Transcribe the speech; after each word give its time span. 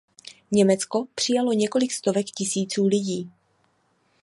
Německo 0.51 1.05
přijalo 1.15 1.53
několik 1.53 1.91
stovek 1.91 2.25
tisíců 2.25 2.87
lidí. 2.87 3.31